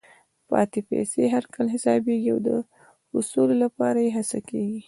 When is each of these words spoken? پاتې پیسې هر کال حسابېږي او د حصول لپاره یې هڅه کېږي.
پاتې 0.49 0.79
پیسې 0.89 1.21
هر 1.35 1.43
کال 1.53 1.67
حسابېږي 1.75 2.29
او 2.33 2.39
د 2.47 2.49
حصول 3.13 3.49
لپاره 3.63 3.99
یې 4.05 4.09
هڅه 4.17 4.39
کېږي. 4.49 4.79